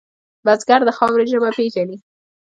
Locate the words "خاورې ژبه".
0.97-1.49